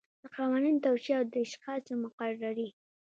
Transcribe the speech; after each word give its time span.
د 0.21 0.23
قوانینو 0.35 0.83
توشیح 0.85 1.15
او 1.19 1.23
د 1.33 1.35
اشخاصو 1.45 1.93
مقرري. 2.03 2.69